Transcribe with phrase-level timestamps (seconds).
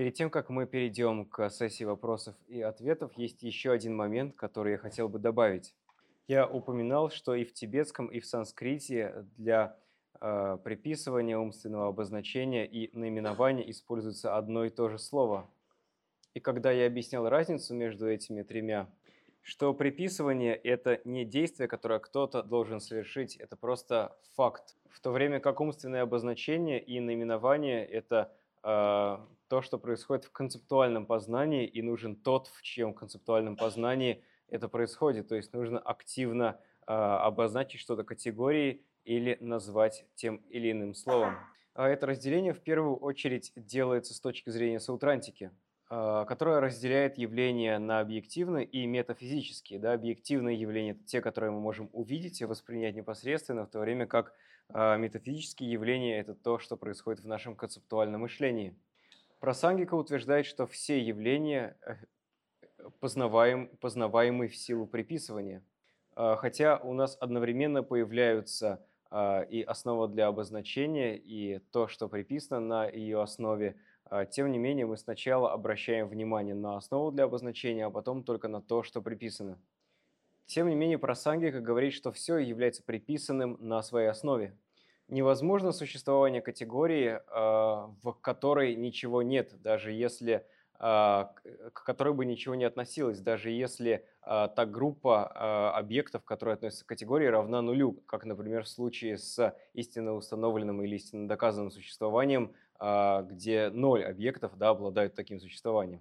[0.00, 4.72] Перед тем, как мы перейдем к сессии вопросов и ответов, есть еще один момент, который
[4.72, 5.74] я хотел бы добавить.
[6.26, 9.76] Я упоминал, что и в тибетском, и в санскрите для
[10.18, 15.50] э, приписывания умственного обозначения и наименования используется одно и то же слово.
[16.32, 18.88] И когда я объяснял разницу между этими тремя,
[19.42, 24.76] что приписывание– это не действие, которое кто-то должен совершить, это просто факт.
[24.88, 28.32] В то время как умственное обозначение и наименование– это
[28.62, 29.18] э,
[29.50, 35.26] то, что происходит в концептуальном познании, и нужен тот, в чьем концептуальном познании это происходит.
[35.26, 41.36] То есть нужно активно э, обозначить что-то категорией или назвать тем или иным словом.
[41.74, 45.50] А это разделение в первую очередь делается с точки зрения саутрантики,
[45.90, 49.80] э, которая разделяет явления на объективные и метафизические.
[49.80, 54.06] Да, объективные явления– это те, которые мы можем увидеть и воспринять непосредственно, в то время
[54.06, 54.32] как
[54.68, 58.76] э, метафизические явления– это то, что происходит в нашем концептуальном мышлении.
[59.40, 61.96] Просангика утверждает, что все явления э,
[63.00, 65.64] познаваем, познаваемы в силу приписывания,
[66.14, 72.60] а, хотя у нас одновременно появляются а, и основа для обозначения, и то, что приписано
[72.60, 73.76] на ее основе.
[74.04, 78.48] А, тем не менее, мы сначала обращаем внимание на основу для обозначения, а потом только
[78.48, 79.58] на то, что приписано.
[80.44, 84.54] Тем не менее, просангика говорит, что все является приписанным на своей основе
[85.10, 90.46] невозможно существование категории, а, в которой ничего нет, даже если
[90.82, 91.34] а,
[91.74, 96.88] к которой бы ничего не относилось, даже если а, та группа объектов, которые относятся к
[96.88, 103.68] категории, равна нулю, как, например, в случае с истинно установленным или истинно доказанным существованием, где
[103.70, 106.00] ноль объектов да, обладают таким существованием.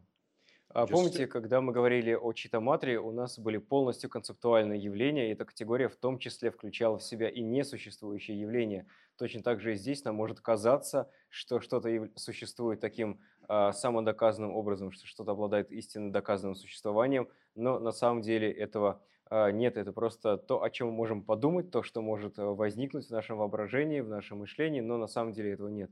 [0.72, 5.44] А помните, когда мы говорили о читаматре, у нас были полностью концептуальные явления, и эта
[5.44, 8.86] категория в том числе включала в себя и несуществующие явления.
[9.18, 14.92] Точно так же и здесь нам может казаться, что что-то существует таким э, самодоказанным образом,
[14.92, 19.76] что что-то обладает истинно доказанным существованием, но на самом деле этого э, нет.
[19.76, 23.40] Это просто то, о чем мы можем подумать, то, что может э, возникнуть в нашем
[23.40, 25.90] воображении, в нашем мышлении, но на самом деле этого нет.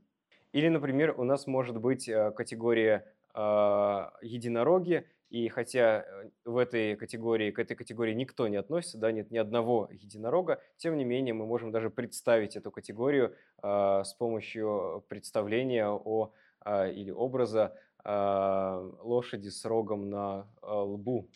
[0.54, 7.52] Или, например, у нас может быть категория а, единороги, и хотя э, в этой категории,
[7.52, 11.46] к этой категории никто не относится, да, нет ни одного единорога, тем не менее мы
[11.46, 16.32] можем даже представить эту категорию э, с помощью представления о,
[16.66, 17.76] э, или образа
[18.06, 21.30] э, лошади с рогом на э, лбу.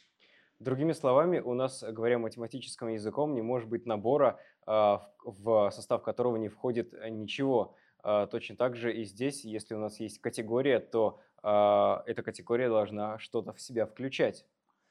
[0.59, 6.37] Другими словами, у нас, говоря математическим языком, не может быть набора, э, в состав которого
[6.37, 7.75] не входит ничего.
[8.03, 13.17] Точно так же и здесь, если у нас есть категория, то а, эта категория должна
[13.19, 14.45] что-то в себя включать,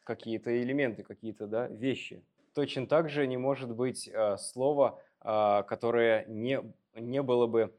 [0.04, 2.22] какие-то элементы, какие-то да, вещи.
[2.54, 6.60] Точно так же не может быть а, слова, а, которое не,
[6.94, 7.74] не было бы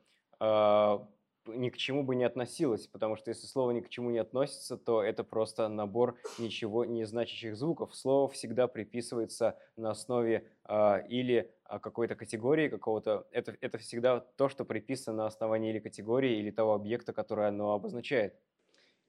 [1.48, 4.78] ни к чему бы не относилось, потому что если слово ни к чему не относится,
[4.78, 7.96] то это просто набор ничего не значащих звуков.
[7.96, 11.52] Слово всегда приписывается на основе э, или
[11.82, 13.28] какой-то категории какого-то.
[13.32, 17.74] Это, это всегда то, что приписано на основании или категории, или того объекта, который оно
[17.74, 18.36] обозначает.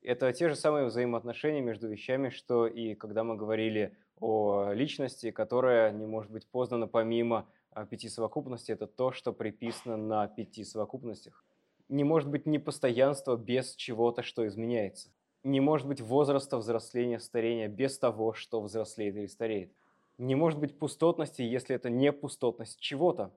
[0.03, 5.93] Это те же самые взаимоотношения между вещами, что и когда мы говорили о личности, которая
[5.93, 11.45] не может быть познана помимо а, пяти совокупностей, это то, что приписано на пяти совокупностях.
[11.89, 15.11] Не может быть непостоянства без чего-то, что изменяется.
[15.45, 19.73] Не может быть возраста, взросления, старения без того, что взрослеет или стареет.
[20.19, 23.33] Не может быть пустотности, если это не пустотность чего-то.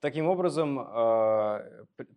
[0.00, 1.66] Таким образом, а,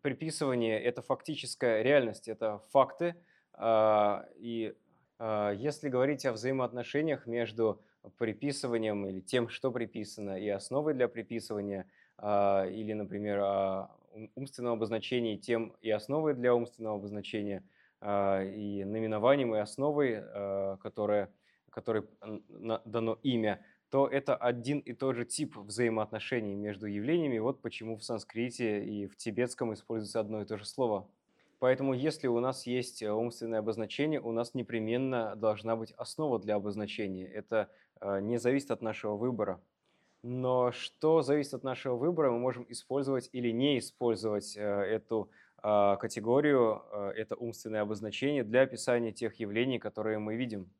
[0.02, 3.16] приписывание– это фактическая реальность, это факты–
[3.54, 4.74] а, и
[5.20, 7.82] а, если говорить о взаимоотношениях между
[8.18, 11.86] приписыванием или тем, что приписано, и основой для приписывания,
[12.20, 13.88] или, например,
[14.36, 17.64] умственного обозначения, тем и основой для умственного обозначения,
[18.04, 20.24] и наименованием и основой,
[20.82, 21.30] которое,
[21.70, 27.40] которой дано имя, то это один и тот же тип взаимоотношений между явлениями.
[27.40, 31.08] Вот почему в санскрите и в тибетском используется одно и то же слово.
[31.60, 36.56] Поэтому если у нас есть э, умственное обозначение, у нас непременно должна быть основа для
[36.56, 37.28] обозначения.
[37.28, 37.70] Это
[38.00, 39.62] э, не зависит от нашего выбора.
[40.24, 45.30] Но что зависит от нашего выбора, мы можем использовать или не использовать э, эту
[45.64, 46.82] категорию,
[47.16, 50.72] это умственное обозначение для описания тех явлений, которые мы видим.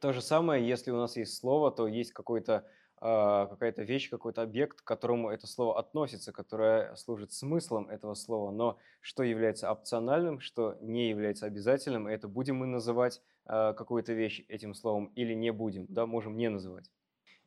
[0.00, 2.64] То же самое, если у нас есть слово, то есть какой-то
[3.02, 8.50] а, какая-то вещь, какой-то объект, к которому это слово относится, которое служит смыслом этого слова,
[8.50, 14.44] но что является опциональным, что не является обязательным, это будем мы называть а, какую-то вещь
[14.48, 16.90] этим словом или не будем, да, можем не называть.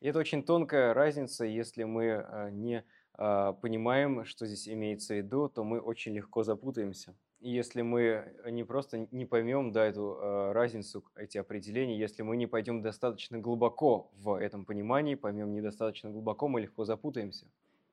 [0.04, 2.84] И это очень тонкая разница, если мы а, не
[3.16, 7.16] понимаем, что здесь имеется в виду, то мы очень легко запутаемся.
[7.40, 12.48] если мы не просто не поймем да, эту э, разницу, эти определения, если мы не
[12.48, 17.46] пойдем достаточно глубоко в этом понимании, поймем недостаточно глубоко, мы легко запутаемся.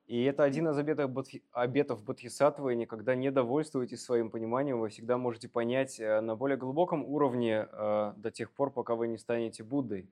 [0.07, 2.75] И это один из обетов, бодхи, обетов Бодхисаттвы.
[2.75, 8.15] Никогда не довольствуйтесь своим пониманием, вы всегда можете понять э, на более глубоком уровне э,
[8.17, 10.09] до тех пор, пока вы не станете Буддой.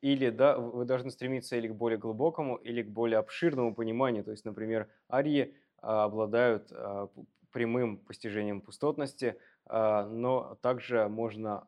[0.00, 4.24] Или да, вы должны стремиться или к более глубокому, или к более обширному пониманию.
[4.24, 7.10] То есть, например, арии а, обладают а,
[7.52, 9.36] прямым постижением пустотности,
[9.66, 11.66] а, но также можно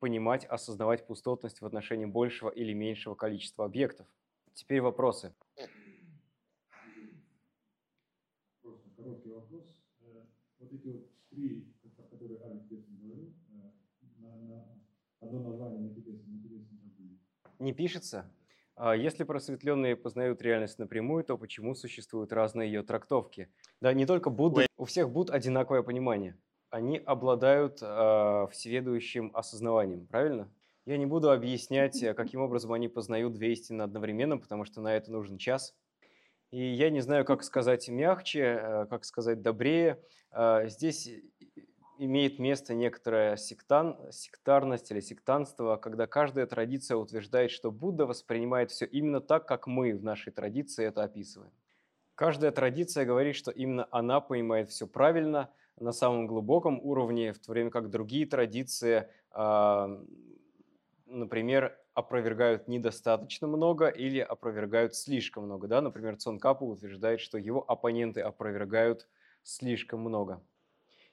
[0.00, 4.06] понимать, осознавать пустотность в отношении большего или меньшего количества объектов.
[4.52, 5.32] Теперь вопросы.
[8.60, 9.82] Просто короткий вопрос.
[10.00, 10.24] Э,
[10.58, 11.72] вот эти вот три,
[12.10, 13.70] которые Алекс говорил, э,
[15.20, 16.23] одно название на забыли.
[17.58, 18.30] Не пишется?
[18.76, 23.48] А если просветленные познают реальность напрямую, то почему существуют разные ее трактовки?
[23.80, 26.36] Да, не только Будда, у всех Будд одинаковое понимание.
[26.70, 30.50] Они обладают э, всеведущим осознаванием, правильно?
[30.86, 34.96] Я не буду объяснять, э, каким образом они познают две истины одновременно, потому что на
[34.96, 35.76] это нужен час.
[36.50, 40.02] И я не знаю, как сказать мягче, э, как сказать добрее.
[40.32, 41.08] Э, здесь
[41.98, 48.86] имеет место некоторая сектан, сектарность или сектанство, когда каждая традиция утверждает, что Будда воспринимает все
[48.86, 51.52] именно так, как мы в нашей традиции это описываем.
[52.14, 57.50] Каждая традиция говорит, что именно она понимает все правильно на самом глубоком уровне, в то
[57.50, 60.00] время как другие традиции, а,
[61.06, 65.66] например, опровергают недостаточно много или опровергают слишком много.
[65.68, 65.80] Да?
[65.80, 69.08] Например, Цонкапу утверждает, что его оппоненты опровергают
[69.42, 70.40] слишком много.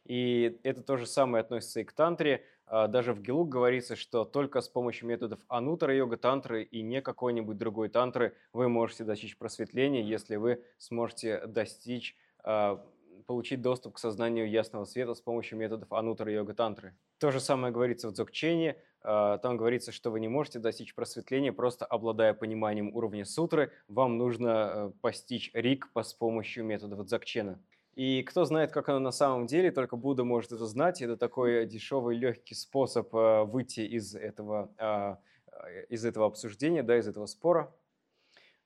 [0.05, 2.43] И это то же самое относится и к тантре.
[2.65, 7.01] А, даже в Гелук говорится, что только с помощью методов анутара йога тантры и не
[7.01, 12.83] какой-нибудь другой тантры вы можете достичь просветления, если вы сможете достичь, а,
[13.27, 16.95] получить доступ к сознанию ясного света с помощью методов анутара йога тантры.
[17.19, 18.77] То же самое говорится в дзогчене.
[19.03, 23.71] А, там говорится, что вы не можете достичь просветления, просто обладая пониманием уровня сутры.
[23.87, 27.59] Вам нужно э, постичь рик с помощью методов дзогчена.
[27.95, 31.01] И кто знает, как оно на самом деле, только Будда может это знать.
[31.01, 35.19] Это такой дешевый, легкий способ э, выйти из этого, а,
[35.51, 37.73] э, из этого обсуждения, да, из этого спора.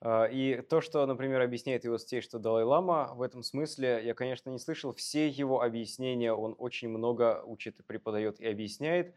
[0.00, 4.50] А, и то, что, например, объясняет его стей, что Далай-Лама, в этом смысле я, конечно,
[4.50, 9.14] не слышал все его объяснения, он очень много учит преподает и объясняет,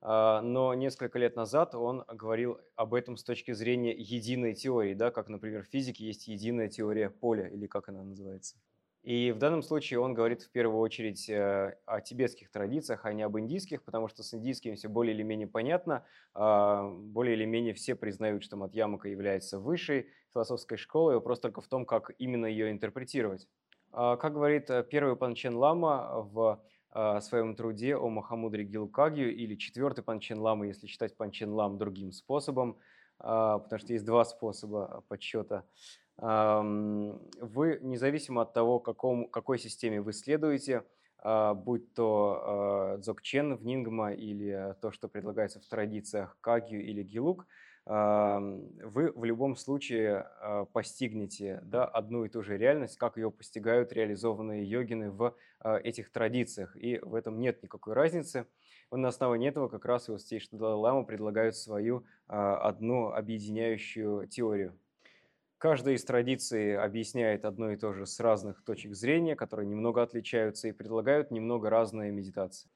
[0.00, 5.12] а, но несколько лет назад он говорил об этом с точки зрения единой теории, да,
[5.12, 8.56] как, например, в физике есть единая теория поля, или как она называется.
[9.02, 13.22] И в данном случае он говорит в первую очередь э, о тибетских традициях, а не
[13.22, 16.04] об индийских, потому что с индийскими все более или менее понятно.
[16.34, 21.66] А, более или менее все признают, что Матьямака является высшей философской школой, вопрос только в
[21.66, 23.48] том, как именно ее интерпретировать.
[23.90, 26.62] А, как говорит э, первый Панчен Лама в
[26.94, 32.12] э, своем труде о Махамудре Гилкагью, или четвертый Панчен Лама, если считать Панчен Лам другим
[32.12, 32.78] способом,
[33.18, 35.64] а, потому что есть два способа подсчета–
[36.22, 40.84] вы, независимо от того, какому, какой системе вы следуете,
[41.18, 47.46] а, будь то дзогчен в Нингма или то, что предлагается в традициях Кагью или Гилук,
[47.84, 53.92] вы в любом случае а, постигнете да, одну и ту же реальность, как ее постигают
[53.92, 56.76] реализованные йогины в а, этих традициях.
[56.76, 58.46] И в этом нет никакой разницы.
[58.92, 64.78] На основании этого как раз и что Далай-Лама предлагают свою одну объединяющую теорию.
[65.62, 70.66] Каждая из традиций объясняет одно и то же с разных точек зрения, которые немного отличаются
[70.66, 72.68] и предлагают немного разные медитации.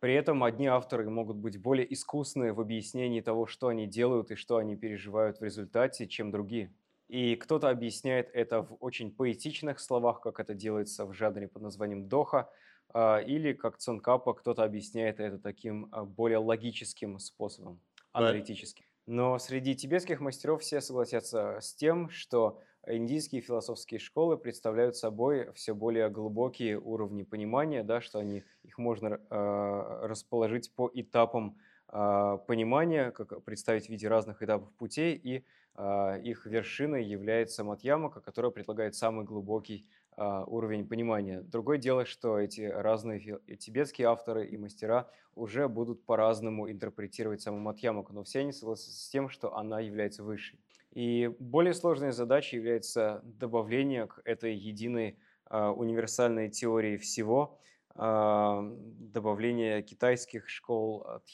[0.00, 4.34] При этом одни авторы могут быть более искусны в объяснении того, что они делают и
[4.34, 6.74] что они переживают в результате, чем другие.
[7.08, 12.06] И кто-то объясняет это в очень поэтичных словах, как это делается в жанре под названием
[12.06, 12.50] доха,
[12.92, 17.80] а, или как Цонкапа, кто-то объясняет это таким а, более логическим способом,
[18.12, 18.84] аналитическим.
[19.06, 25.74] Но среди тибетских мастеров все согласятся с тем, что индийские философские школы представляют собой все
[25.74, 31.56] более глубокие уровни понимания, да, что они, их можно э, расположить по этапам
[31.88, 35.44] э, понимания, как представить в виде разных этапов путей, и
[35.76, 39.86] э, их вершиной является Матьямака, которая предлагает самый глубокий
[40.16, 41.42] уровень понимания.
[41.42, 48.12] Другое дело, что эти разные тибетские авторы и мастера уже будут по-разному интерпретировать саму Матьямаку,
[48.12, 50.58] но все они согласятся с тем, что она является высшей.
[50.92, 55.18] И более сложной задачей является добавление к этой единой
[55.50, 57.60] э, универсальной теории всего,
[57.94, 61.26] э, добавление китайских школ от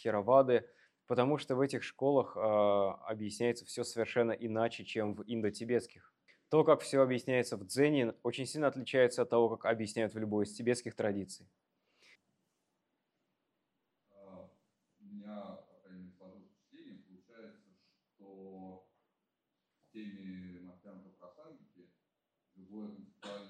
[1.07, 6.12] потому что в этих школах объясняется все совершенно иначе, чем в индо-тибетских.
[6.53, 10.45] То, как все объясняется в дзене, очень сильно отличается от того, как объясняют в любой
[10.45, 11.49] из тибетских традиций.
[14.11, 14.51] А,
[15.01, 17.71] у меня, по крайней мере, сложилось впечатление, получается,
[18.05, 18.87] что
[19.89, 21.89] в теме Мартянка Прасангики
[22.55, 23.42] любое концептуальное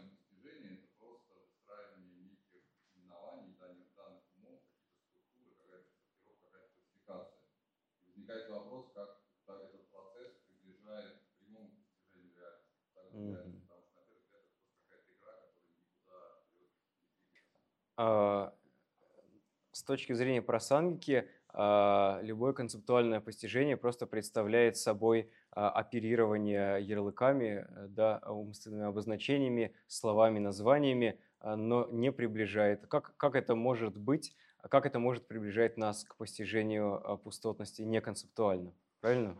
[19.72, 27.86] С точки зрения просангики, а, любое концептуальное постижение просто представляет собой а, оперирование ярлыками, э,
[27.88, 32.86] да, умственными обозначениями, словами, названиями, а, но не приближает.
[32.86, 37.82] Как, как это может быть, а как это может приближать нас к постижению а, пустотности
[37.82, 38.72] неконцептуально?
[39.00, 39.36] Правильно?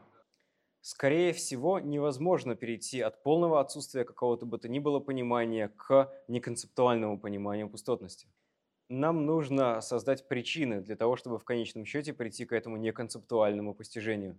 [0.83, 7.19] Скорее всего, невозможно перейти от полного отсутствия какого-то бы то ни было понимания к неконцептуальному
[7.19, 8.29] пониманию пустотности.
[8.93, 14.39] Нам нужно создать причины для того, чтобы в конечном счете прийти к этому неконцептуальному постижению.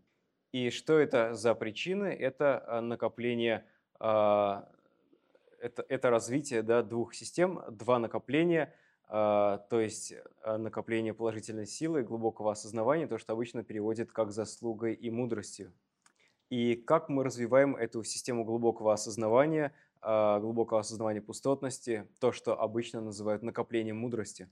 [0.51, 2.05] И что это за причины?
[2.05, 3.65] Это а, накопление,
[4.00, 4.69] а,
[5.60, 8.72] это, это развитие да, двух систем, два накопления,
[9.07, 10.13] а, то есть
[10.45, 15.74] накопление положительной силы, глубокого осознавания, то, что обычно переводит как заслугой и мудростью.
[16.51, 23.43] И как мы развиваем эту систему глубокого осознавания, глубокого осознавания пустотности, то, что обычно называют
[23.43, 24.50] накоплением мудрости.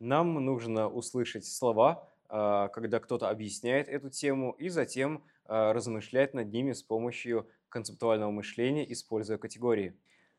[0.00, 6.50] Нам нужно услышать слова, а, когда кто-то объясняет эту тему, и затем а, размышлять над
[6.50, 9.94] ними с помощью концептуального мышления, используя категории.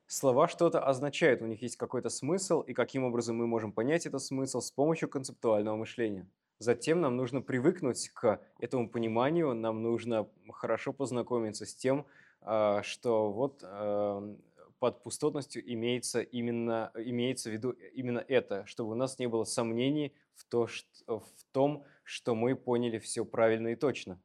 [0.07, 4.23] Слова что-то означают, у них есть какой-то смысл, и каким образом мы можем понять этот
[4.23, 6.27] смысл с помощью концептуального мышления.
[6.57, 13.31] Затем нам нужно привыкнуть к этому пониманию, нам нужно хорошо познакомиться с тем, а, что
[13.31, 14.35] вот а,
[14.81, 20.15] под пустотностью имеется, именно, имеется в виду именно это, чтобы у нас не было сомнений
[20.33, 24.19] в, то, что, в том, что мы поняли все правильно и точно.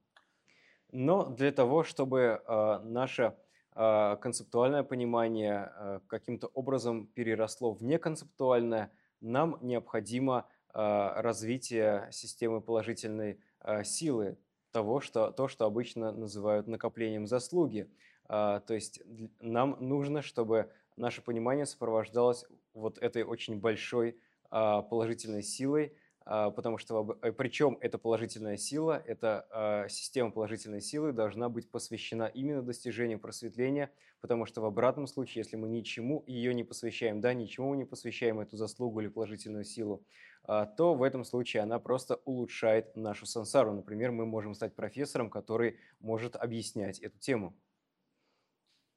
[0.93, 3.37] Но для того, чтобы а, наше
[3.73, 13.41] а, концептуальное понимание а, каким-то образом переросло в неконцептуальное, нам необходимо а, развитие системы положительной
[13.61, 14.39] а, силы,
[14.76, 17.88] того, что, то, что обычно называют накоплением заслуги.
[18.28, 19.00] А, То есть
[19.40, 24.18] нам нужно, чтобы наше понимание сопровождалось вот этой очень большой
[24.50, 25.95] а, положительной силой,
[26.26, 32.25] потому что э, причем эта положительная сила, эта а, система положительной силы должна быть посвящена
[32.25, 37.33] именно достижению просветления, потому что в обратном случае, если мы ничему ее не посвящаем, да,
[37.33, 40.04] ничему мы не посвящаем эту заслугу или положительную силу,
[40.42, 43.73] а, то в этом случае она просто улучшает нашу сансару.
[43.73, 47.56] Например, мы можем стать профессором, который может объяснять эту тему.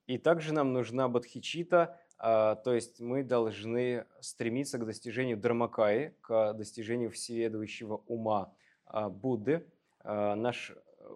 [0.08, 6.54] И также нам нужна бодхичита, а, то есть мы должны стремиться к достижению драмакаи, к
[6.54, 8.54] достижению всеведущего ума
[8.86, 9.66] а, Будды.
[10.02, 10.74] А, Наш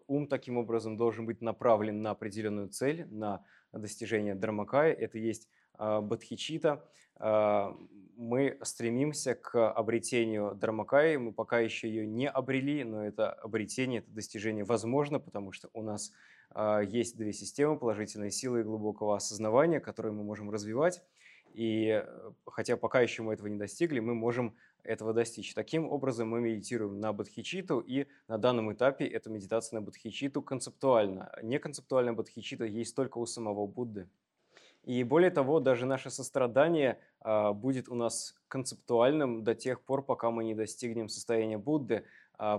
[0.07, 3.43] ум таким образом должен быть направлен на определенную цель, на
[3.73, 4.91] достижение драмакаи.
[4.91, 6.85] Это есть а, бодхичита.
[7.17, 7.75] А,
[8.15, 11.17] Мы стремимся к обретению драмакаи.
[11.17, 15.81] Мы пока еще ее не обрели, но это обретение, это достижение возможно, потому что у
[15.81, 16.32] нас а,
[16.87, 21.01] есть две системы положительной силы и глубокого осознавания, которые мы можем развивать.
[21.53, 25.53] И э, хотя пока еще мы этого не достигли, мы можем этого достичь.
[25.53, 31.31] Таким образом мы медитируем на бодхичиту, и на данном этапе эта медитация на бодхичиту концептуальна.
[31.41, 34.09] Неконцептуальная бодхичита есть только у самого Будды.
[34.83, 40.29] И более того, даже наше сострадание а, будет у нас концептуальным до тех пор, пока
[40.29, 42.03] мы не достигнем состояния Будды, а,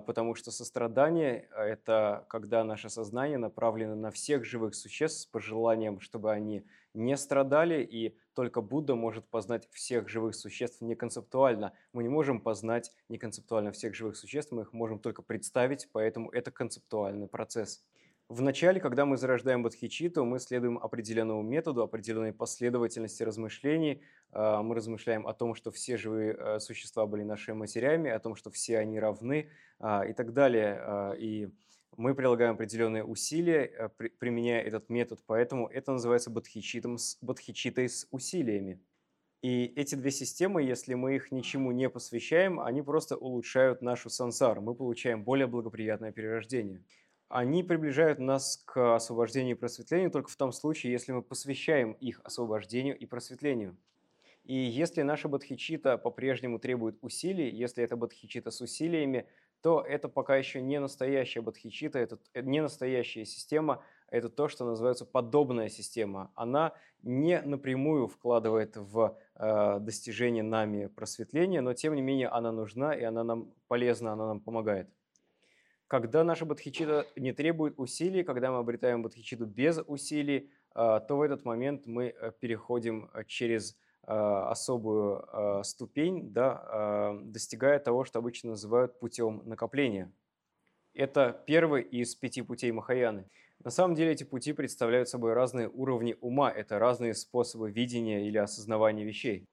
[0.07, 6.33] потому что сострадание– это когда наше сознание направлено на всех живых существ с пожеланием, чтобы
[6.33, 6.65] они
[6.95, 11.73] не страдали, и только Будда может познать всех живых существ неконцептуально.
[11.93, 16.51] Мы не можем познать неконцептуально всех живых существ, мы их можем только представить, поэтому это
[16.51, 17.85] концептуальный процесс.
[18.29, 24.03] Вначале, когда мы зарождаем бодхичиту, мы следуем определенному методу, определенной последовательности размышлений.
[24.33, 28.35] А, Мы размышляем о том, что все живые э, существа были нашими матерями, о том,
[28.35, 30.79] что все они равны а, и так далее.
[30.81, 31.49] А, И
[31.99, 37.89] мы прилагаем определенные усилия, э, при- применяя этот метод, поэтому это называется бодхичитом с- бодхичитой
[37.91, 38.81] с усилиями.
[39.43, 44.63] И эти две системы, если мы их ничему не посвящаем, они просто улучшают нашу сансару.
[44.63, 46.83] Мы получаем более благоприятное перерождение.
[47.29, 52.21] Они приближают нас к освобождению и просветлению только в том случае, если мы посвящаем их
[52.25, 53.77] освобождению и просветлению.
[54.45, 59.27] И если наша бодхичита по-прежнему требует усилий, если это бодхичита с усилиями,
[59.63, 65.07] то это пока еще не настоящая бодхичита, это не настоящая система, это то, что называется
[65.07, 66.31] подобная система.
[66.35, 72.93] Она не напрямую вкладывает в э, достижение нами просветления, но тем не менее она нужна
[72.93, 74.91] и она нам полезна, она нам помогает.
[75.95, 81.23] Когда наша бодхичита не требует усилий, когда мы обретаем бодхичиту без усилий, а, то в
[81.23, 88.99] этот момент мы э, переходим э, через особую ступень, да, достигая того, что обычно называют
[89.01, 90.13] путем накопления.
[90.93, 93.31] Это первый из пяти путей Махаяны.
[93.65, 98.37] На самом деле эти пути представляют собой разные уровни ума, это разные способы видения или
[98.37, 99.47] осознавания вещей.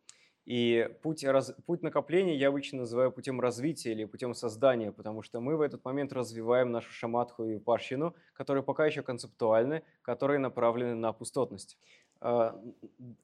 [0.45, 5.39] И путь, раз, путь накопления я обычно называю путем развития или путем создания, потому что
[5.39, 10.95] мы в этот момент развиваем нашу шаматху и парщину, которые пока еще концептуальны, которые направлены
[10.95, 11.77] на пустотность.
[12.21, 12.59] А,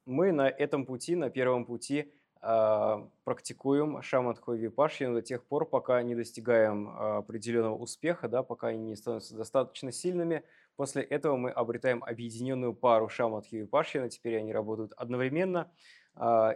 [0.05, 5.67] мы на этом пути, на первом пути, а, практикуем шаматху и випашьяну до тех пор,
[5.67, 10.43] пока не достигаем а, определенного успеха, да, пока они не становятся достаточно сильными.
[10.75, 15.71] После этого мы обретаем объединенную пару шаматхи и випашьяна, теперь они работают одновременно–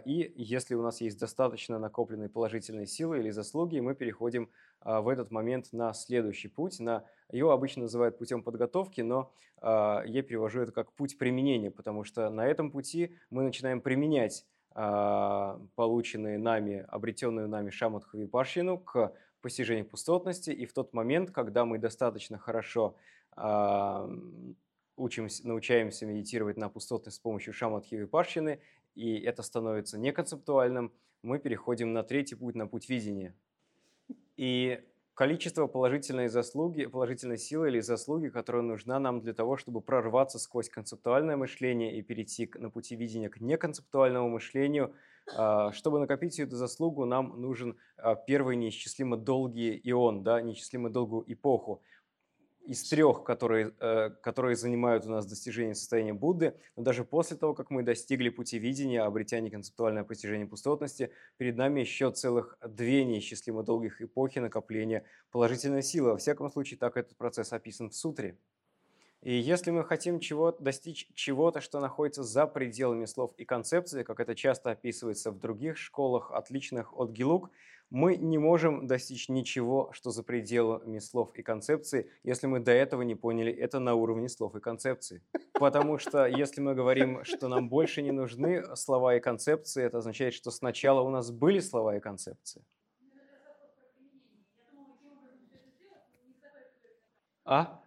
[0.04, 4.50] и если у нас есть достаточно накопленной положительной силы или заслуги, мы переходим
[4.80, 6.80] а, в этот момент на следующий путь.
[6.80, 12.04] На, его обычно называют путем подготовки, но а, я перевожу это как путь применения, потому
[12.04, 14.46] что на этом пути мы начинаем применять
[15.74, 20.48] полученные нами, обретенную нами шаматху випашьяну к постижению пустотности.
[20.48, 22.96] И в тот момент, когда мы достаточно хорошо
[24.96, 28.60] учимся, научаемся медитировать на пустотность с помощью шаматхи випашьяны,
[28.94, 33.34] и это становится неконцептуальным, мы переходим на третий путь, на путь видения.
[34.36, 34.82] И
[35.14, 40.68] количество положительной заслуги, положительной силы или заслуги, которая нужна нам для того, чтобы прорваться сквозь
[40.68, 44.94] концептуальное мышление и перейти на пути видения к неконцептуальному мышлению.
[45.36, 51.24] А, чтобы накопить эту заслугу, нам нужен а, первый неисчислимо долгий ион, да, неисчислимо долгую
[51.32, 51.82] эпоху
[52.66, 57.54] из трех, которые, э, которые занимают у нас достижение состояния Будды, но даже после того,
[57.54, 63.62] как мы достигли пути видения, обретя неконцептуальное постижение пустотности, перед нами еще целых две неисчислимо
[63.62, 66.12] долгих эпохи накопления положительной силы.
[66.12, 68.36] Во всяком случае, так этот процесс описан в сутре.
[69.22, 74.18] И если мы хотим чего достичь чего-то, что находится за пределами слов и концепции, как
[74.18, 77.50] это часто описывается в других школах, отличных от Гилук,
[77.92, 83.02] мы не можем достичь ничего, что за пределами слов и концепции, если мы до этого
[83.02, 85.22] не поняли это на уровне слов и концепции.
[85.52, 90.32] Потому что если мы говорим, что нам больше не нужны слова и концепции, это означает,
[90.32, 92.64] что сначала у нас были слова и концепции.
[97.44, 97.78] А?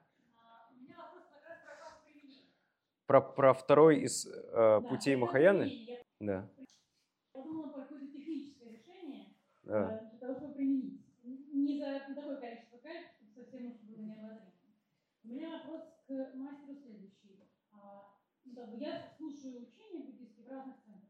[3.08, 5.72] Про, про второй из э, путей Махаяны?
[6.20, 6.48] Да.
[7.32, 8.96] Подумала про какое-то техническое решение
[9.66, 10.10] да.
[10.12, 11.02] для того, чтобы применить.
[11.24, 14.54] Не за такое количество кайф, чтобы совсем уж было необозримо.
[15.24, 17.50] У меня вопрос к мастеру следующий.
[17.72, 21.10] А, ну, как бы я слушаю учения буддийские в разных центрах.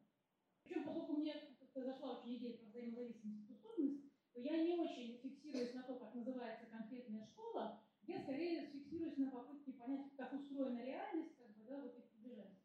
[0.63, 1.33] Причем, поскольку мне
[1.75, 6.15] зашла очень идея про взаимозависимость и способность, то я не очень фиксируюсь на то, как
[6.15, 11.35] называется конкретная школа, я скорее фиксируюсь на попытке понять, как устроена реальность,
[11.67, 12.55] да, вот их избежать.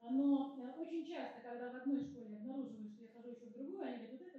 [0.00, 3.84] Но э, очень часто, когда в одной школе обнаруживаю, что я хожу еще в другую,
[3.84, 4.29] они говорят, вот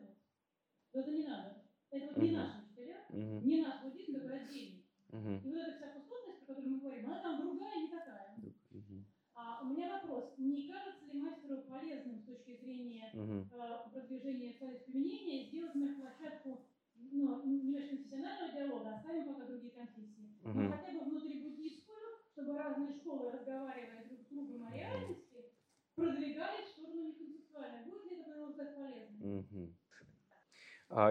[0.93, 1.56] это вот, вот это не надо.
[1.91, 3.41] Это вот не наши учителя, uh-huh.
[3.43, 4.86] не наш буддизм, такой отдельный.
[5.10, 5.41] Uh-huh.
[5.43, 8.38] И вот эта вся пустотность, про которую мы говорим, она там другая, не такая.
[8.71, 9.04] Uh-huh.
[9.34, 13.47] А у меня вопрос, не кажется ли мастеру полезным с точки зрения uh-huh.
[13.51, 16.67] э, продвижения своих применения сделать мою площадку
[17.12, 20.54] ну, не межконфессионального диалога, оставим пока другие конфессии, uh-huh.
[20.54, 21.97] но хотя бы внутри буддийскую,
[22.32, 25.51] чтобы разные школы, разговаривая друг с другом о реальности,
[25.95, 27.86] продвигались в сторону неконцептуальной.
[27.86, 29.75] Будет ли это, на мой взгляд, полезно?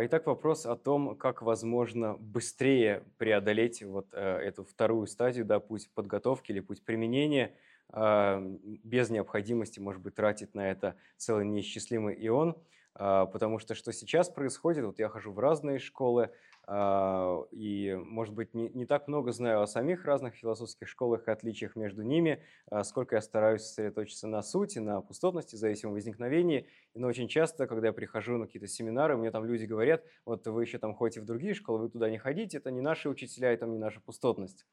[0.03, 5.91] Итак, вопрос о том, как возможно быстрее преодолеть вот э, эту вторую стадию, да, путь
[5.95, 7.55] подготовки или путь применения,
[7.93, 8.41] э,
[8.83, 12.57] без необходимости, может быть, тратить на это целый неисчислимый ион.
[12.95, 16.31] А, потому что что сейчас происходит, вот я хожу в разные школы, а,
[16.68, 21.75] и, может быть, не, не так много знаю о самих разных философских школах и отличиях
[21.75, 26.68] между ними, а, сколько я стараюсь сосредоточиться на сути, на пустотности, зависимом возникновении.
[26.94, 30.62] Но очень часто, когда я прихожу на какие-то семинары, мне там люди говорят, вот вы
[30.62, 33.66] еще там ходите в другие школы, вы туда не ходите, это не наши учителя, это
[33.66, 34.66] не наша пустотность.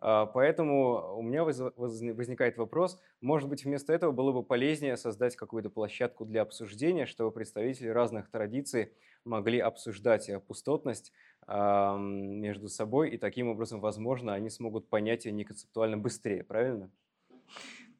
[0.00, 5.68] А, поэтому у меня возникает вопрос, может быть, вместо этого было бы полезнее создать какую-то
[5.68, 8.92] площадку для обсуждения, чтобы представители разных традиций
[9.24, 11.12] могли обсуждать пустотность
[11.46, 16.90] между собой, и таким образом, возможно, они смогут понять ее неконцептуально быстрее, правильно?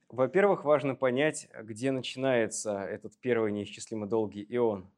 [0.08, 4.88] Во-первых, важно понять, где начинается этот первый неисчислимо долгий ион.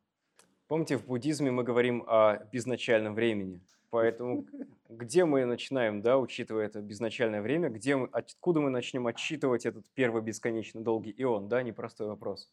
[0.68, 3.60] Помните, в буддизме мы говорим о безначальном времени–
[3.92, 4.46] Поэтому
[4.88, 9.84] где мы начинаем, да, учитывая это безначальное время, где мы, откуда мы начнем отсчитывать этот
[9.94, 12.50] первый бесконечно долгий ион, да, непростой вопрос.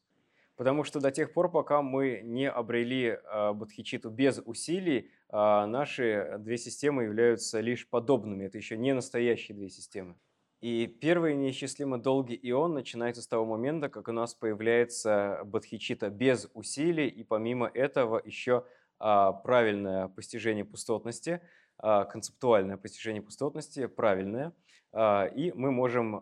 [0.59, 6.35] Потому что до тех пор, пока мы не обрели э, бодхичиту без усилий, а наши
[6.39, 8.43] две системы являются лишь подобными.
[8.43, 10.17] Это еще не настоящие две системы.
[10.59, 16.49] И первый неисчислимо долгий ион начинается с того момента, как у нас появляется бодхичита без
[16.53, 18.65] усилий, и помимо этого еще
[18.97, 21.39] а, правильное постижение пустотности,
[21.77, 24.51] а, концептуальное постижение пустотности, правильное.
[24.91, 26.21] А, и мы можем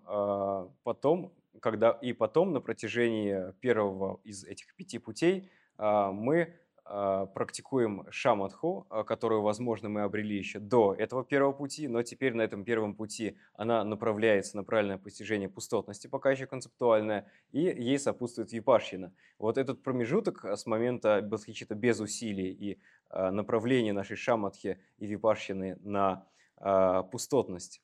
[0.84, 6.56] потом, когда и потом на протяжении первого из этих пяти путей мы
[6.90, 12.34] а, практикуем шаматху, а, которую, возможно, мы обрели еще до этого первого пути, но теперь
[12.34, 18.00] на этом первом пути она направляется на правильное постижение пустотности, пока еще концептуальное, и ей
[18.00, 19.12] сопутствует випашьина.
[19.38, 25.78] Вот этот промежуток с момента бодхичита без усилий и а, направления нашей шаматхи и випашьины
[25.82, 26.26] на
[27.12, 27.84] пустотность,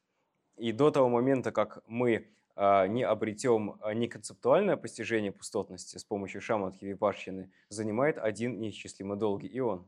[0.58, 6.42] и до того момента, как мы а, не обретем а, неконцептуальное постижение пустотности с помощью
[6.42, 9.88] шаматхи випашхины, занимает один неисчислимо долгий ион.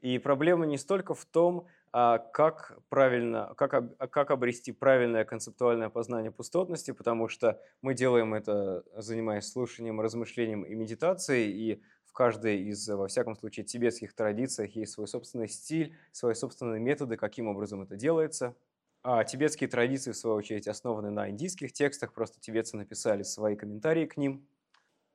[0.00, 6.32] И проблема не столько в том, а, как, правильно, как, как обрести правильное концептуальное познание
[6.32, 12.88] пустотности, потому что мы делаем это, занимаясь слушанием, размышлением и медитацией, и в каждой из,
[12.88, 17.94] во всяком случае, тибетских традициях есть свой собственный стиль, свои собственные методы, каким образом это
[17.94, 18.56] делается–
[19.08, 24.04] а тибетские традиции, в свою очередь, основаны на индийских текстах, просто тибетцы написали свои комментарии
[24.04, 24.48] к ним.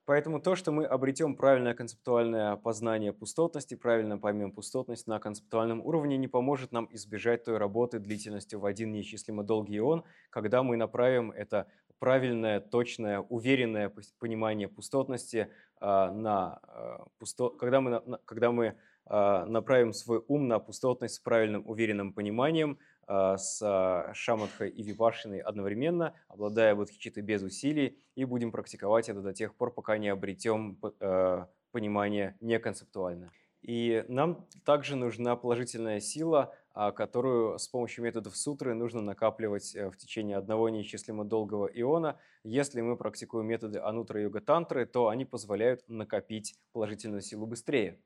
[0.05, 6.15] Поэтому то, что мы обретем правильное концептуальное познание пустотности, правильно поймем пустотность на концептуальном уровне,
[6.15, 11.31] не поможет нам избежать той работы длительностью в один неисчислимо долгий ион, когда мы направим
[11.31, 11.67] это
[11.99, 15.49] правильное, точное, уверенное понимание пустотности
[15.81, 17.49] а, на а, пусто...
[17.49, 22.79] когда мы, когда мы а, направим свой ум на пустотность с правильным, уверенным пониманием–
[23.37, 29.33] с а, шаматхой и випашиной одновременно, обладая бодхичитой без усилий, и будем практиковать это до
[29.33, 33.29] тех пор, пока не обретем а, понимание неконцептуальное.
[33.61, 39.97] И нам также нужна положительная сила, которую с помощью методов сутры нужно накапливать э, в
[39.97, 42.17] течение одного неисчислимо долгого иона.
[42.43, 47.99] Если мы практикуем методы анутра йога тантры, то они позволяют накопить положительную силу быстрее.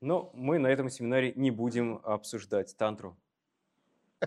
[0.00, 3.16] Но мы на этом семинаре не будем обсуждать тантру.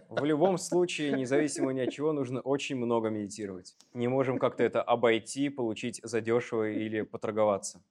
[0.10, 3.76] В любом случае, независимо ни от чего, нужно очень много медитировать.
[3.94, 7.84] Не можем как-то это обойти, получить задешево или поторговаться.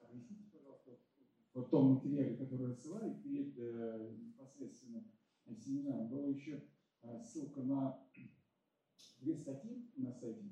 [0.00, 0.90] Объясните, пожалуйста,
[1.54, 5.04] в том материале, который рассылали перед э, непосредственно
[5.64, 6.62] семинаром, была еще
[7.02, 7.98] э, ссылка на
[9.20, 10.42] две статьи на сайте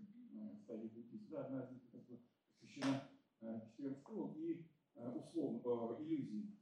[0.63, 1.29] стадии буддизма.
[1.31, 3.09] Да, одна из них посвящена
[3.41, 4.65] э, четверым и
[4.95, 6.57] э, условно иллюзии.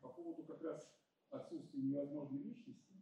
[0.00, 0.88] По поводу как раз
[1.36, 2.94] отсутствие невозможной личности,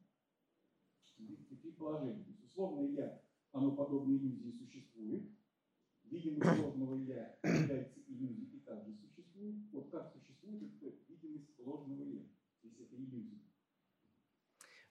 [1.49, 2.23] такие положения.
[2.25, 3.20] То условное «я»,
[3.53, 5.25] оно подобно иллюзии существует,
[6.05, 9.57] видимость ложного «я» является иллюзией и также существует.
[9.73, 12.25] Вот как существует эта видимость ложного «я»,
[12.62, 13.53] если это иллюзия?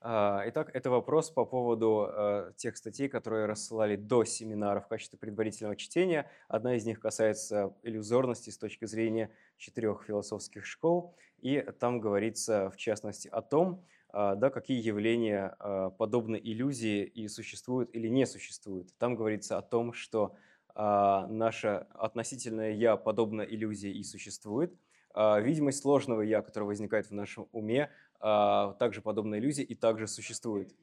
[0.05, 5.17] А, итак, это вопрос по поводу э, тех статей, которые рассылали до семинара в качестве
[5.17, 6.29] предварительного чтения.
[6.49, 11.15] Одна из них касается иллюзорности с точки зрения четырех философских школ.
[11.39, 17.29] И там говорится, в частности, о том, а, да, какие явления а, подобны иллюзии и
[17.29, 18.89] существуют или не существуют.
[18.97, 20.35] Там говорится о том, что
[20.75, 24.73] наше относительное «я» подобно иллюзии и существует.
[25.15, 27.91] Видимость ложного «я», которая возникает в нашем уме,
[28.23, 30.73] также подобна иллюзии и также существует.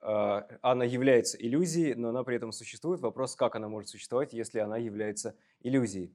[0.00, 3.00] Она является иллюзией, но она при этом существует.
[3.00, 6.14] Вопрос, как она может существовать, если она является иллюзией.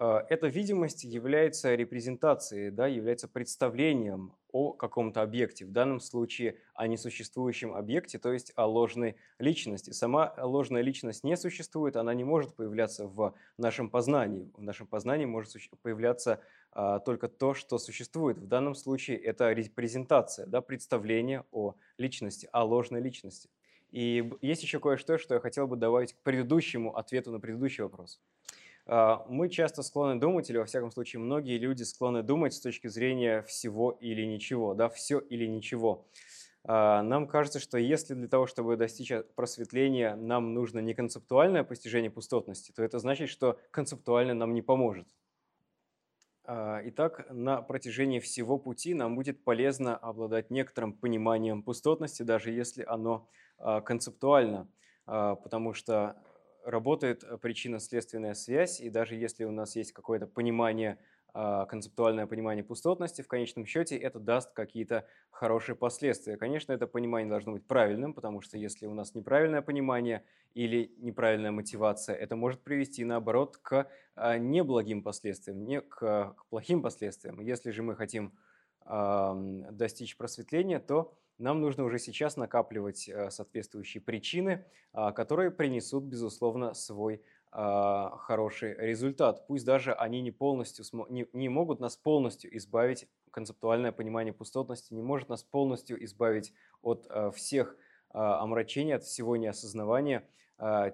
[0.00, 6.88] А, эта видимость является репрезентацией, да, является представлением о каком-то объекте, в данном случае о
[6.88, 9.90] несуществующем объекте, то есть о ложной личности.
[9.90, 14.50] Сама ложная личность не существует, она не может появляться в нашем познании.
[14.56, 16.40] В нашем познании может появляться
[16.72, 18.38] а, только то, что существует.
[18.38, 23.50] В данном случае это репрезентация, да, представление о личности, о ложной личности.
[23.90, 28.20] И есть еще кое-что, что я хотел бы добавить к предыдущему ответу на предыдущий вопрос.
[28.86, 32.88] А, мы часто склонны думать, или во всяком случае многие люди склонны думать с точки
[32.88, 36.06] зрения всего или ничего, да, все или ничего.
[36.64, 42.10] А, нам кажется, что если для того, чтобы достичь просветления, нам нужно не концептуальное постижение
[42.10, 45.08] пустотности, то это значит, что концептуально нам не поможет.
[46.46, 53.28] Итак, на протяжении всего пути нам будет полезно обладать некоторым пониманием пустотности, даже если оно
[53.84, 54.66] концептуально,
[55.04, 56.16] потому что
[56.64, 60.98] работает э, причинно-следственная связь, и даже если у нас есть какое-то понимание
[61.32, 66.36] а, концептуальное понимание пустотности, в конечном счете это даст какие-то хорошие последствия.
[66.36, 71.52] Конечно, это понимание должно быть правильным, потому что если у нас неправильное понимание или неправильная
[71.52, 77.40] мотивация, это может привести, наоборот, к а, неблагим последствиям, не к, к плохим последствиям.
[77.40, 78.32] Если же мы хотим
[78.82, 86.74] достичь просветления, то нам нужно уже сейчас накапливать э, соответствующие причины, а, которые принесут, безусловно,
[86.74, 89.46] свой а, хороший результат.
[89.46, 95.28] Пусть даже они не, полностью, не, могут нас полностью избавить, концептуальное понимание пустотности не может
[95.28, 97.76] нас полностью избавить от э, всех
[98.10, 100.28] а, омрачений, от всего неосознавания.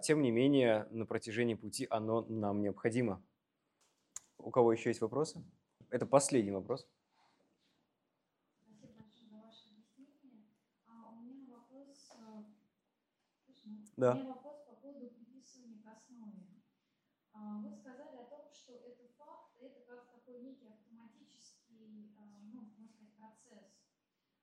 [0.04, 3.20] Тем не менее, на протяжении пути оно нам необходимо.
[4.38, 5.42] У кого еще есть вопросы?
[5.90, 6.86] Это последний вопрос.
[13.96, 14.12] Да.
[14.12, 16.62] У меня вопрос по поводу приписывания к основе.
[17.32, 22.60] А, вы сказали о том, что это факт, это как такой некий автоматический, а, ну,
[22.60, 23.80] можно сказать, процесс.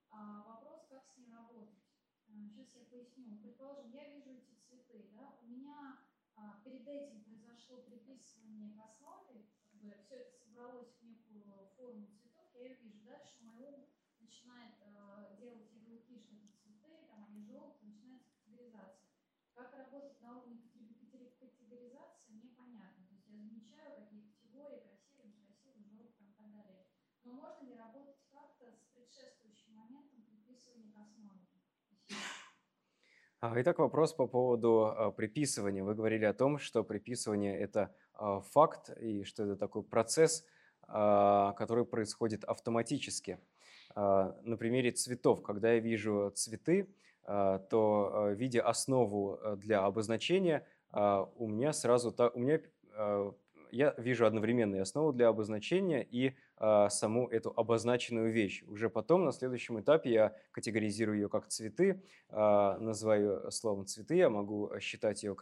[0.09, 1.83] А вопрос, как с ним работать.
[2.25, 3.37] Сейчас я поясню.
[3.37, 5.99] Предположим, я вижу эти цветы, да, у меня
[6.63, 11.43] перед этим произошло приписывание к основе, как бы все это собралось в некую
[11.77, 13.03] форму цветов, я ее вижу.
[13.03, 13.85] Дальше мой ум
[14.19, 14.73] начинает
[15.37, 19.09] делать ярлыки, что это цветы, там они желтые, начинается категоризация.
[19.55, 20.57] Как работать на уровне
[21.39, 23.05] категоризации, мне понятно.
[23.07, 26.85] То есть я замечаю, какие категории, красивые, некрасивые, желтые там, и так далее.
[27.23, 31.45] Но можно ли работать как-то с предшествующим моментом приписывания к основе?
[33.41, 35.83] А, итак, вопрос по поводу а, приписывания.
[35.83, 40.45] Вы говорили о том, что приписывание– это а, факт и что это такой процесс,
[40.85, 43.39] который происходит автоматически.
[43.95, 46.93] На примере цветов, когда я вижу цветы,
[47.25, 52.59] то а, видя основу э, для обозначения, а, у меня сразу у меня
[53.73, 58.63] я вижу одновременную основу для обозначения и а, саму эту обозначенную вещь.
[58.67, 64.29] Уже потом, на следующем этапе, я категоризирую ее как цветы, а, называю словом цветы, я
[64.29, 65.35] могу считать ее,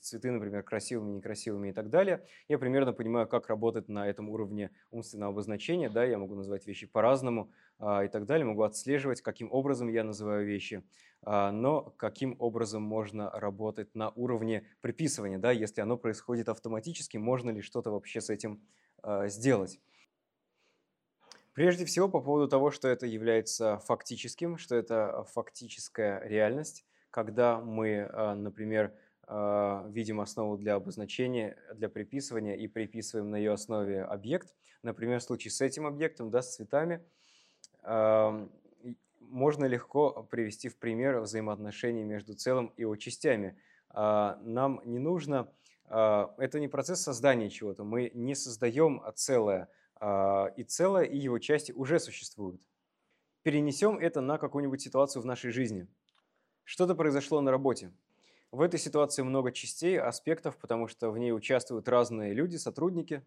[0.00, 2.24] цветы, например, красивыми, некрасивыми и так далее.
[2.48, 6.86] Я примерно понимаю, как работать на этом уровне умственного обозначения, да, я могу называть вещи
[6.86, 10.82] по-разному а, и так далее, могу отслеживать, каким образом я называю вещи, а,
[11.26, 17.62] но каким образом можно работать на уровне приписывания, да, если оно происходит автоматически, можно ли
[17.62, 18.62] что-то вообще с этим
[19.02, 19.80] а, сделать.
[21.52, 28.08] Прежде всего по поводу того, что это является фактическим, что это фактическая реальность, когда мы,
[28.12, 28.94] а, например,
[29.28, 34.54] видим основу для обозначения, для приписывания и приписываем на ее основе объект.
[34.84, 37.04] Например, в случае с этим объектом, да, с цветами,
[39.30, 43.58] можно легко привести в пример взаимоотношения между целым и его частями.
[43.90, 45.48] А, нам не нужно,
[45.84, 51.38] а, это не процесс создания чего-то, мы не создаем целое, а, и целое, и его
[51.38, 52.60] части уже существуют.
[53.42, 55.86] Перенесем это на какую-нибудь ситуацию в нашей жизни.
[56.64, 57.92] Что-то произошло на работе.
[58.50, 63.22] В этой ситуации много частей, аспектов, потому что в ней участвуют разные люди, сотрудники.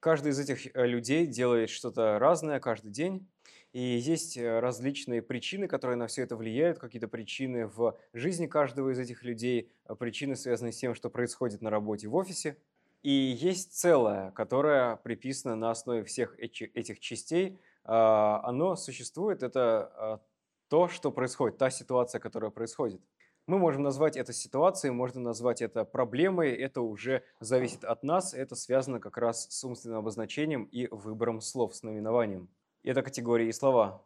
[0.00, 3.28] Каждый из этих э, людей делает что-то разное каждый день.
[3.72, 8.90] И есть э, различные причины, которые на все это влияют, какие-то причины в жизни каждого
[8.90, 12.56] из этих людей, а причины, связанные с тем, что происходит на работе в офисе.
[13.02, 17.58] И есть целое, которое приписано на основе всех этих частей.
[17.84, 20.20] А, оно существует, это а,
[20.68, 23.00] то, что происходит, та ситуация, которая происходит.
[23.46, 28.54] Мы можем назвать это ситуацией, можно назвать это проблемой, это уже зависит от нас, это
[28.56, 32.50] связано как раз с умственным обозначением и выбором слов, с наименованием
[32.82, 34.04] это категории и слова.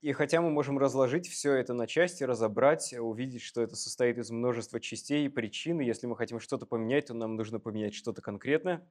[0.00, 4.30] И хотя мы можем разложить все это на части, разобрать, увидеть, что это состоит из
[4.30, 8.22] множества частей и причин, и если мы хотим что-то поменять, то нам нужно поменять что-то
[8.22, 8.86] конкретное.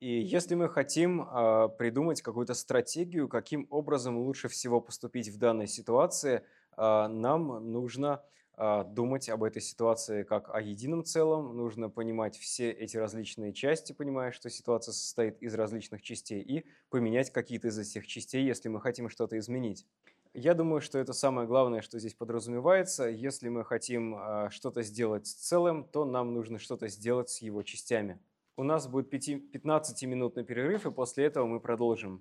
[0.00, 5.68] И если мы хотим э, придумать какую-то стратегию, каким образом лучше всего поступить в данной
[5.68, 6.42] ситуации,
[6.76, 8.24] э, нам нужно
[8.56, 14.30] думать об этой ситуации как о едином целом, нужно понимать все эти различные части, понимая,
[14.32, 19.08] что ситуация состоит из различных частей, и поменять какие-то из этих частей, если мы хотим
[19.08, 19.86] что-то изменить.
[20.34, 23.04] Я думаю, что это самое главное, что здесь подразумевается.
[23.04, 27.62] Если мы хотим а, что-то сделать с целым, то нам нужно что-то сделать с его
[27.62, 28.18] частями.
[28.56, 32.20] У нас будет 15-минутный перерыв, и после этого мы продолжим.